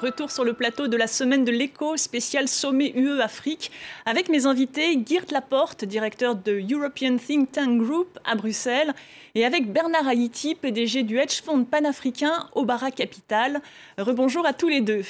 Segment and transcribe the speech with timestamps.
[0.00, 3.70] Retour sur le plateau de la semaine de l'écho spécial sommet UE Afrique
[4.06, 8.94] avec mes invités Geert Laporte, directeur de European Think Tank Group à Bruxelles,
[9.34, 13.60] et avec Bernard Haïti, PDG du hedge fund panafricain Obara Capital.
[13.98, 15.04] Rebonjour à tous les deux.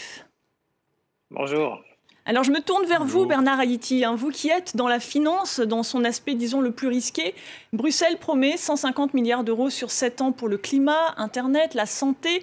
[1.31, 1.81] Bonjour.
[2.25, 4.17] Alors je me tourne vers vous, Bernard Haïti, hein.
[4.17, 7.35] vous qui êtes dans la finance, dans son aspect, disons, le plus risqué.
[7.73, 12.43] Bruxelles promet 150 milliards d'euros sur 7 ans pour le climat, Internet, la santé.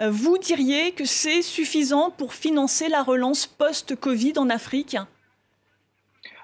[0.00, 4.96] Euh, vous diriez que c'est suffisant pour financer la relance post-Covid en Afrique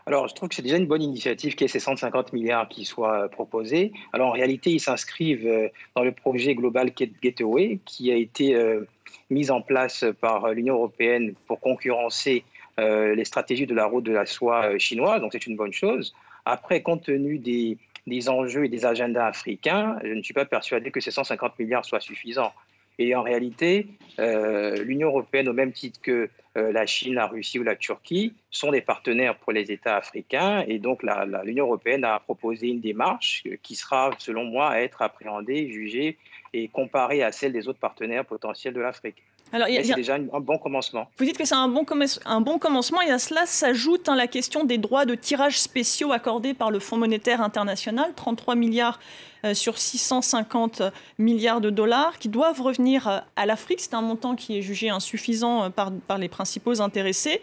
[0.06, 2.69] alors, je trouve que c'est déjà une bonne initiative qu'il y ait ces 150 milliards
[2.69, 3.91] qui soient proposés.
[4.12, 8.87] Alors, en réalité, ils s'inscrivent euh, dans le projet Global Gateway qui a été euh,
[9.30, 12.45] mis en place par l'Union européenne pour concurrencer
[12.77, 15.23] les stratégies de la route de la soie chinoise.
[15.23, 16.15] Donc, c'est une bonne chose.
[16.45, 21.01] Après, compte tenu des enjeux et des agendas africains, je ne suis pas persuadé que
[21.01, 22.52] ces 150 milliards soient suffisants.
[22.98, 23.87] Et en réalité,
[24.19, 28.35] euh, l'Union européenne, au même titre que euh, la Chine, la Russie ou la Turquie,
[28.51, 30.65] sont des partenaires pour les États africains.
[30.68, 31.02] Et donc,
[31.45, 36.16] l'Union européenne a proposé une démarche qui sera, selon moi, à être appréhendée, jugée
[36.52, 39.23] et comparée à celle des autres partenaires potentiels de l'Afrique.
[39.55, 41.07] Alors, c'est déjà un bon commencement.
[41.16, 41.87] Vous dites que c'est un bon,
[42.24, 46.11] un bon commencement et à cela s'ajoute hein, la question des droits de tirage spéciaux
[46.11, 48.99] accordés par le Fonds monétaire international, 33 milliards
[49.45, 50.83] euh, sur 650
[51.19, 53.79] milliards de dollars qui doivent revenir euh, à l'Afrique.
[53.79, 57.41] C'est un montant qui est jugé insuffisant euh, par, par les principaux intéressés.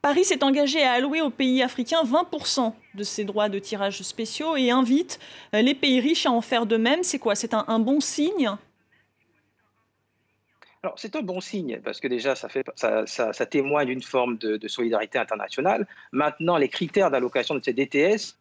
[0.00, 4.56] Paris s'est engagé à allouer aux pays africains 20% de ces droits de tirage spéciaux
[4.56, 5.20] et invite
[5.52, 7.04] les pays riches à en faire de même.
[7.04, 7.36] C'est quoi?
[7.36, 8.50] C'est un bon signe?
[10.84, 14.66] Alors, c'est un bon signe parce que déjà, ça, fait, ça, témoigne d'une forme de,
[14.66, 15.86] solidarité internationale.
[16.10, 18.36] Maintenant, les critères d'allocation de ces DTS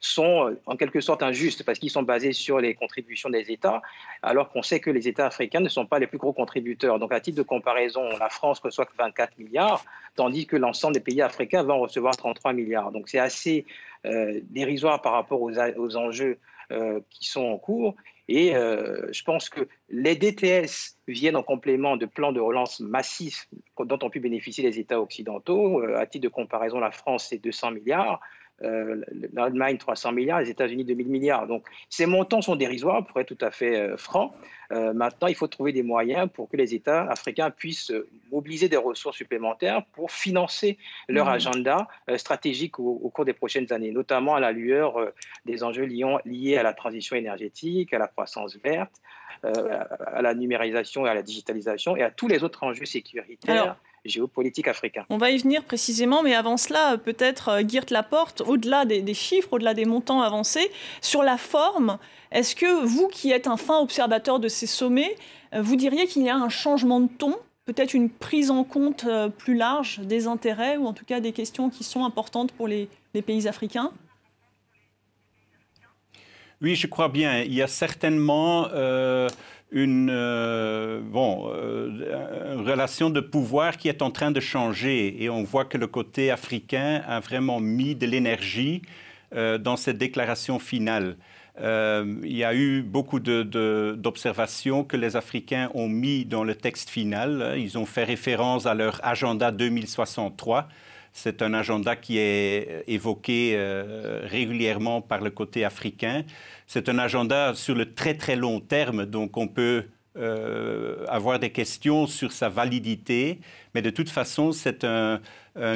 [0.00, 3.82] sont euh, en quelque sorte injustes parce qu'ils sont basés sur les contributions des États,
[4.22, 6.98] alors qu'on sait que les États africains ne sont pas les plus gros contributeurs.
[6.98, 9.84] Donc, à titre de comparaison, la France reçoit 24 milliards,
[10.16, 12.90] tandis que l'ensemble des pays africains vont recevoir 33 milliards.
[12.90, 13.66] Donc, c'est assez
[14.06, 16.38] euh, dérisoire par rapport aux, aux enjeux
[16.72, 17.94] euh, qui sont en cours.
[18.28, 23.48] Et euh, je pense que les DTS viennent en complément de plans de relance massifs
[23.78, 25.82] dont ont pu bénéficier les États occidentaux.
[25.82, 28.20] Euh, à titre de comparaison, la France, c'est 200 milliards.
[28.62, 29.02] Euh,
[29.32, 31.46] l'Allemagne 300 milliards, les États-Unis 2000 milliards.
[31.48, 34.34] Donc ces montants sont dérisoires, pour être tout à fait euh, franc.
[34.70, 37.92] Euh, maintenant, il faut trouver des moyens pour que les États africains puissent
[38.30, 41.30] mobiliser des ressources supplémentaires pour financer leur mmh.
[41.30, 44.94] agenda stratégique au, cours des prochaines années, notamment à la lueur
[45.44, 49.02] des enjeux liés à la transition énergétique, à la croissance verte,
[49.42, 54.68] à la numérisation et à la digitalisation et à tous les autres enjeux sécuritaires géopolitique
[54.68, 55.04] africain.
[55.10, 59.52] On va y venir précisément, mais avant cela, peut-être euh, Geert Laporte, au-delà des, chiffres,
[59.52, 60.70] au-delà des montants avancés,
[61.00, 61.98] sur la forme,
[62.30, 65.16] est-ce que vous qui êtes un fin observateur de ces sommets,
[65.54, 69.04] euh, vous diriez qu'il y a un changement de ton peut-être une prise en compte
[69.04, 72.66] euh, plus large des intérêts ou en tout cas des questions qui sont importantes pour
[72.66, 72.88] les,
[73.24, 73.92] pays africains?
[76.60, 77.42] Oui, je crois bien.
[77.42, 78.68] Il y a certainement
[79.72, 85.22] une, euh, bon, euh, relation de pouvoir qui est en train de changer.
[85.22, 88.82] Et on voit que le côté africain a vraiment mis de l'énergie
[89.34, 91.16] euh, dans cette déclaration finale.
[91.58, 97.54] il y a eu beaucoup d'observations que les Africains ont mis dans le texte final.
[97.58, 100.68] Ils ont fait référence à leur agenda 2063.
[101.12, 103.56] C'est un agenda qui est évoqué
[104.24, 106.24] régulièrement par le côté africain.
[106.66, 109.84] C'est un agenda sur le très très long terme, donc on peut
[110.18, 113.40] euh, avoir des questions sur sa validité,
[113.74, 115.22] mais de toute façon, c'est un,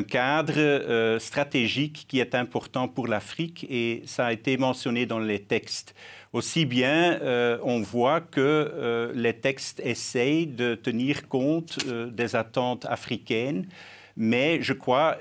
[0.08, 5.38] cadre euh, stratégique qui est important pour l'Afrique et ça a été mentionné dans les
[5.38, 5.94] textes.
[6.34, 13.66] Aussi bien, euh, on voit que les textes essayent de tenir compte des attentes africaines,
[14.16, 15.19] mais je crois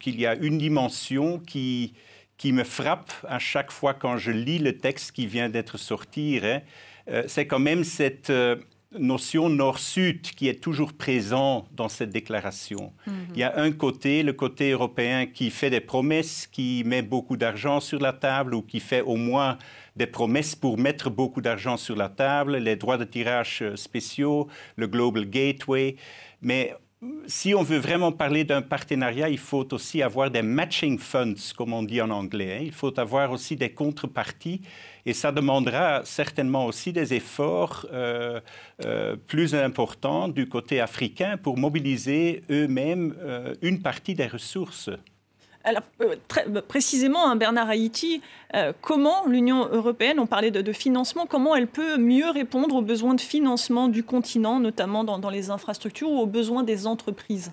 [0.00, 1.94] qu'il y a une dimension qui
[2.36, 6.40] qui me frappe à chaque fois quand je lis le texte qui vient d'être sorti,
[6.42, 6.60] hein,
[7.08, 8.56] euh, c'est quand même cette euh,
[8.98, 12.92] notion nord-sud qui est toujours présent dans cette déclaration.
[13.06, 13.14] Mhm.
[13.34, 17.36] Il y a un côté, le côté européen, qui fait des promesses, qui met beaucoup
[17.36, 19.58] d'argent sur la table ou qui fait au moins
[19.96, 24.48] des promesses pour mettre beaucoup d'argent sur la table, les droits de tirage euh, spéciaux,
[24.76, 25.96] le Global Gateway.
[26.42, 26.74] Mais
[27.26, 31.72] si on veut vraiment parler d'un partenariat, il faut aussi avoir des matching funds, comme
[31.72, 32.58] on dit en anglais.
[32.58, 32.62] Hein.
[32.64, 34.62] Il faut avoir aussi des contreparties
[35.06, 38.40] et ça demandera certainement aussi des efforts euh,
[38.84, 44.90] euh, plus importants du côté africain pour mobiliser eux-mêmes euh, une partie des ressources.
[45.64, 46.16] Alors, euh,
[46.48, 48.20] bah, précisément, hein, Bernard Haïti,
[48.54, 53.14] euh, comment l'Union européenne, on parlait de, financement, comment elle peut mieux répondre aux besoins
[53.14, 57.52] de financement du continent, notamment dans, les infrastructures ou aux besoins des entreprises?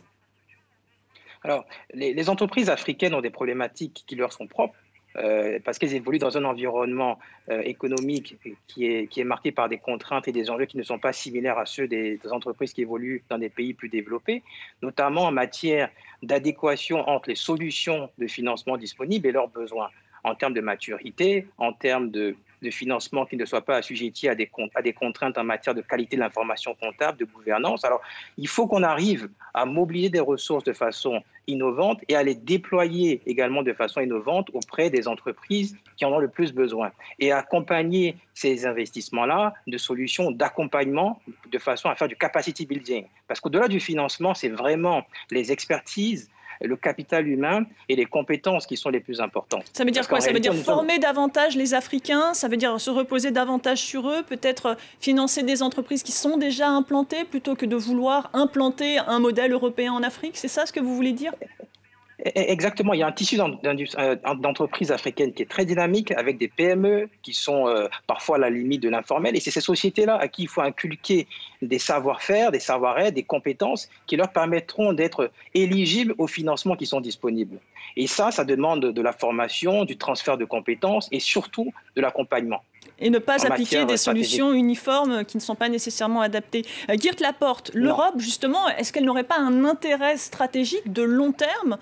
[1.43, 4.75] Alors, les, entreprises africaines ont des problématiques qui leur sont propres.
[5.17, 7.19] Euh, parce qu'elles évoluent dans un environnement
[7.49, 8.37] économique
[8.67, 11.11] qui est, qui est marqué par des contraintes et des enjeux qui ne sont pas
[11.11, 14.41] similaires à ceux des entreprises qui évoluent dans des pays plus développés,
[14.81, 15.89] notamment en matière
[16.23, 19.89] d'adéquation entre les solutions de financement disponibles et leurs besoins,
[20.23, 22.35] en termes de maturité, en termes de,
[22.69, 26.15] financement qui ne soit pas assujetti à des, à des contraintes en matière de qualité
[26.15, 27.83] de l'information comptable, de gouvernance.
[27.83, 28.01] Alors,
[28.37, 33.21] il faut qu'on arrive à mobiliser des ressources de façon innovante et à les déployer
[33.25, 36.91] également de façon innovante auprès des entreprises qui en ont le plus besoin.
[37.19, 41.19] Et accompagner ces investissements-là de solutions d'accompagnement
[41.51, 43.05] de façon à faire du capacity building.
[43.27, 46.29] Parce qu'au-delà du financement, c'est vraiment les expertises,
[46.63, 49.65] le capital humain et les compétences qui sont les plus importantes.
[49.73, 52.89] Ça veut dire quoi Ça veut dire former davantage les Africains, ça veut dire se
[52.89, 57.75] reposer davantage sur eux, peut-être financer des entreprises qui sont déjà implantées plutôt que de
[57.75, 60.37] vouloir implanter un modèle européen en Afrique?
[60.37, 61.33] C'est ça ce que vous voulez dire?
[62.23, 66.47] Exactement, il y a un tissu euh, d'entreprises africaines qui est très dynamique, avec des
[66.47, 69.35] PME qui sont euh, parfois à la limite de l'informel.
[69.35, 71.27] Et c'est ces sociétés-là à qui il faut inculquer
[71.63, 77.01] des savoir-faire, des savoir-être, des compétences qui leur permettront d'être éligibles aux financements qui sont
[77.01, 77.59] disponibles.
[77.97, 82.63] Et ça, ça demande de la formation, du transfert de compétences et surtout de l'accompagnement
[83.01, 86.63] et ne pas appliquer des solutions uniformes qui ne sont pas nécessairement adaptées.
[86.89, 91.77] Euh, Geert Laporte, l'Europe, justement, est-ce qu'elle n'aurait pas un intérêt stratégique de long terme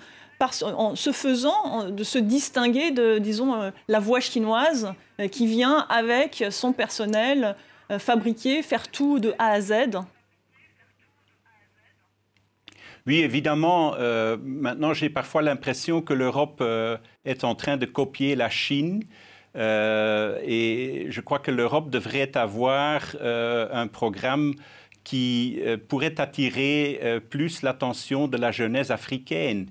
[0.62, 5.86] en se faisant, de se distinguer de, disons, euh, la voie chinoise euh, qui vient
[5.88, 7.56] avec son personnel
[7.90, 9.72] euh, fabriqué, faire tout de A à Z
[13.06, 13.94] oui, évidemment,
[14.44, 16.62] maintenant j'ai parfois l'impression que l'Europe
[17.24, 19.04] est en train de copier la Chine.
[19.56, 24.52] et je crois que l'Europe devrait avoir un programme
[25.02, 25.58] qui
[25.88, 29.66] pourrait attirer plus l'attention de la jeunesse africaine.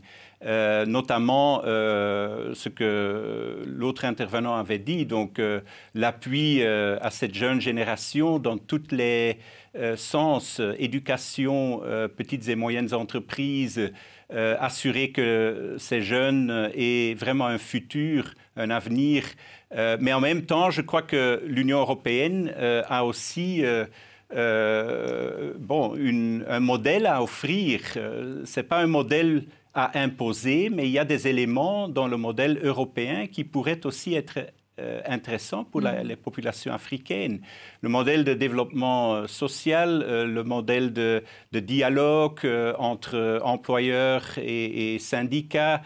[0.46, 5.60] Euh, notamment euh, ce que l'autre intervenant avait dit, donc euh,
[5.96, 9.38] l'appui à cette jeune génération dans tous les
[9.96, 11.82] sens, éducation,
[12.18, 13.92] petites et moyennes entreprises,
[14.32, 19.24] assurer que ces jeunes aient vraiment un futur, un avenir.
[20.00, 23.64] mais en même temps, je crois que l'Union européenne a aussi...
[24.32, 25.96] bon,
[26.48, 27.82] un modèle à offrir.
[27.94, 29.44] Ce n'est pas un modèle
[29.74, 34.14] à imposer, mais il y a des éléments dans le modèle européen qui pourraient aussi
[34.16, 34.40] être
[34.80, 36.04] euh, intéressant pour mm.
[36.04, 37.42] les populations africaines.
[37.82, 42.48] Le modèle de développement euh, social, euh, le modèle de, dialogue
[42.78, 45.82] entre employeurs et, syndicats,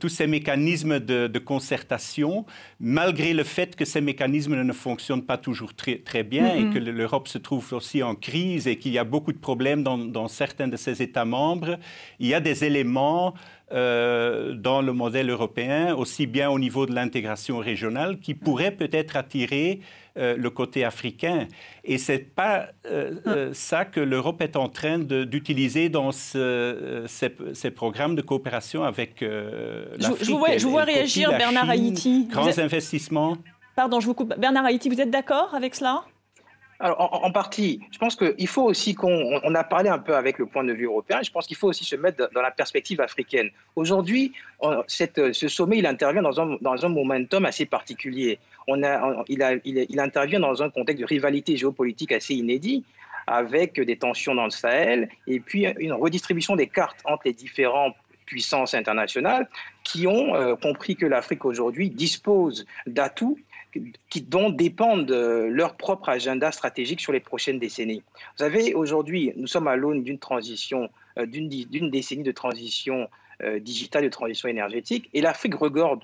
[0.00, 2.46] tous ces mécanismes de, concertation,
[2.78, 6.78] malgré le fait que ces mécanismes ne fonctionnent pas toujours très, très bien et que
[6.78, 10.28] l'Europe se trouve aussi en crise et qu'il y a beaucoup de problèmes dans, dans
[10.28, 11.78] certains de ses États membres,
[12.20, 13.34] il y a des éléments
[13.72, 19.16] euh, dans le modèle européen, aussi bien au niveau de l'intégration régionale, qui pourrait peut-être
[19.16, 19.80] attirer
[20.16, 21.48] euh, le côté africain.
[21.82, 28.14] Et ce n'est pas euh, ça que l'Europe est en train d'utiliser dans ces, programmes
[28.14, 30.18] de coopération avec l'Afrique.
[30.20, 32.28] Je, je, vous vois réagir, Bernard Haïti.
[32.30, 33.36] Grands investissements.
[33.74, 34.32] Pardon, je vous coupe.
[34.38, 36.04] Bernard Haïti, vous êtes d'accord avec cela?
[36.78, 40.38] Alors, en, partie, je pense qu'il faut aussi qu'on on a parlé un peu avec
[40.38, 43.00] le point de vue européen, je pense qu'il faut aussi se mettre dans la perspective
[43.00, 43.50] africaine.
[43.76, 44.32] Aujourd'hui,
[44.86, 48.38] ce sommet, il intervient dans un, dans un momentum assez particulier.
[48.68, 52.84] Il, intervient dans un contexte de rivalité géopolitique assez inédit,
[53.26, 57.94] avec des tensions dans le Sahel, et puis une redistribution des cartes entre les différentes
[58.26, 59.48] puissances internationales
[59.84, 63.38] qui ont euh, compris que l'Afrique aujourd'hui dispose d'atouts
[64.08, 68.02] qui, dont dépendent leur propre agenda stratégique sur les prochaines décennies.
[68.16, 73.08] Vous savez, aujourd'hui, nous sommes à l'aune d'une transition, euh, d'une décennie de transition
[73.42, 76.00] euh, digitale, de transition énergétique, et l'Afrique regorge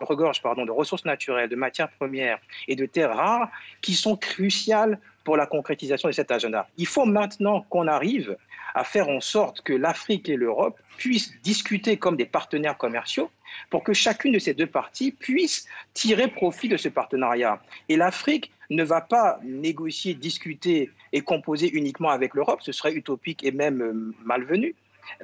[0.00, 3.50] regorge, pardon, de ressources naturelles, de matières premières et de terres rares
[3.82, 6.70] qui sont cruciales pour la concrétisation de cet agenda.
[6.78, 8.38] Il faut maintenant qu'on arrive
[8.74, 13.30] à faire en sorte que l'Afrique et l'Europe puissent discuter comme des partenaires commerciaux
[13.68, 17.60] pour que chacune de ces deux parties puisse tirer profit de ce partenariat.
[17.90, 23.44] Et l'Afrique ne va pas négocier, discuter et composer uniquement avec l'Europe, ce serait utopique
[23.44, 24.74] et même euh, malvenu.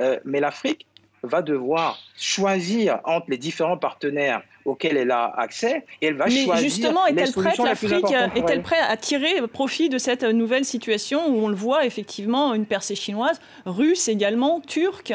[0.01, 0.87] Euh, mais l'Afrique
[1.27, 6.45] va devoir choisir entre les différents partenaires auxquels elle a accès et elle va Mais
[6.45, 11.45] choisir justement, est-elle prête, l'Afrique, est-elle prête à tirer profit de cette nouvelle situation où
[11.45, 15.15] on le voit effectivement, une percée chinoise, russe également, turque?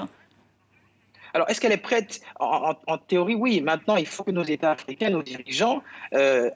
[1.34, 2.22] Alors, est-ce qu'elle est prête?
[2.39, 3.62] En, théorie, oui.
[3.62, 6.50] Maintenant, il faut que nos États africains, nos dirigeants, euh,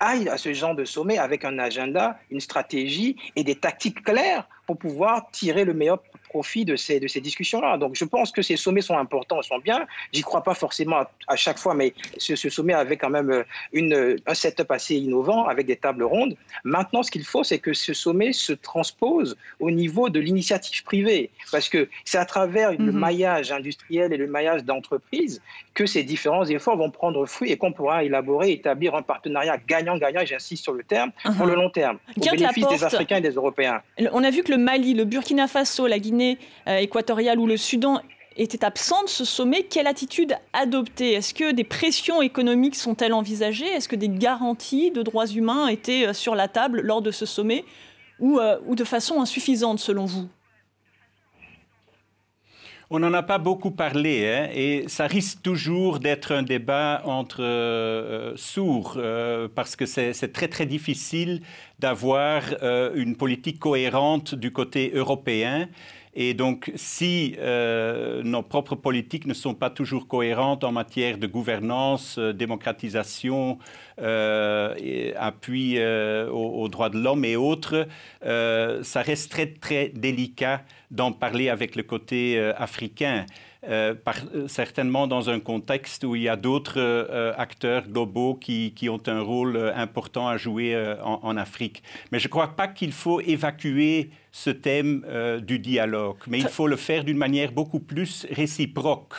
[0.00, 4.48] aillent à ce genre de sommet avec un agenda, une stratégie et des tactiques claires
[4.66, 6.00] pour pouvoir tirer le meilleur
[6.34, 7.78] profit de ces, de ces discussions-là.
[7.78, 9.80] Donc je pense que ces sommets sont importants, sont bien.
[10.12, 14.16] J'y crois pas forcément à, chaque fois, mais ce, sommet avait quand même euh, une,
[14.26, 16.34] un setup assez innovant avec des tables rondes.
[16.64, 21.30] Maintenant, ce qu'il faut, c'est que ce sommet se transpose au niveau de l'initiative privée,
[21.52, 22.98] parce que c'est à travers le mhm.
[23.06, 25.40] maillage industriel et le maillage d'entreprise
[25.74, 30.22] que ces différents efforts vont prendre fruit et qu'on pourra élaborer, établir un partenariat gagnant-gagnant,
[30.22, 33.36] et j'insiste sur le terme, pour le long terme, au bénéfice des Africains et des
[33.40, 33.80] Européens.
[34.12, 36.23] On a vu que le Mali, le Burkina Faso, la Guinée
[36.68, 38.00] euh, équatoriale ou le Soudan
[38.36, 41.12] était absent de ce sommet, quelle attitude adopter?
[41.12, 43.66] Est-ce que des pressions économiques sont-elles envisagées?
[43.66, 47.26] Est-ce que des garanties de droits humains étaient euh, sur la table lors de ce
[47.26, 47.64] sommet
[48.18, 50.28] ou, euh, ou de façon insuffisante selon vous?
[52.90, 58.34] On n'en a pas beaucoup parlé hein, et ça risque toujours d'être un débat entre
[58.36, 59.00] sourds
[59.54, 61.40] parce que c'est très très difficile
[61.78, 62.42] d'avoir
[62.94, 65.68] une politique cohérente du côté européen
[66.16, 71.26] et donc, si euh, nos propres politiques ne sont pas toujours cohérentes en matière de
[71.26, 73.58] gouvernance, euh, démocratisation,
[73.98, 77.86] appui aux, droits de l'homme et autres,
[78.22, 83.26] ça reste très, très délicat d'en parler avec le côté africain.
[83.68, 83.94] Euh,
[84.34, 89.02] euh, certainement dans un contexte où il y a d'autres euh, acteurs globaux qui, ont
[89.06, 91.82] un rôle important à jouer en, Afrique.
[92.12, 95.04] Mais je ne crois pas qu'il faut évacuer ce thème
[95.42, 99.14] du dialogue, mais il faut le faire d'une manière beaucoup plus réciproque.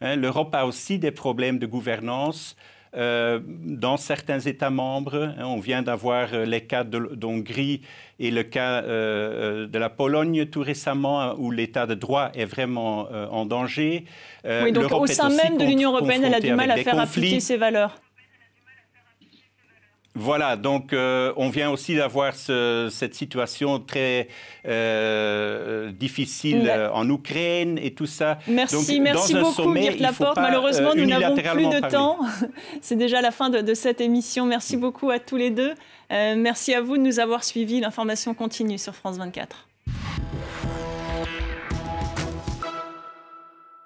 [0.00, 0.16] Hein.
[0.16, 2.56] L'Europe a aussi des problèmes de gouvernance.
[2.96, 5.34] Euh, dans certains États membres.
[5.38, 7.82] Hein, on vient d'avoir euh, les cas d'Hongrie
[8.18, 13.08] et le cas euh, de la Pologne tout récemment, où l'état de droit est vraiment
[13.30, 14.04] en danger.
[14.44, 17.40] oui, donc au sein même de l'Union européenne, elle a du mal à faire appliquer
[17.40, 18.00] ses valeurs.
[20.18, 24.26] Voilà, donc euh, on vient aussi d'avoir cette situation très
[24.66, 28.38] euh, difficile euh, en Ukraine et tout ça.
[28.48, 30.36] Merci, merci beaucoup, Dirk Laporte.
[30.36, 32.18] Malheureusement, nous n'avons plus de temps.
[32.82, 34.44] C'est déjà la fin de, de, cette émission.
[34.44, 35.74] Merci beaucoup à tous les deux.
[36.10, 37.78] merci à vous de nous avoir suivis.
[37.78, 39.67] L'information continue sur France 24.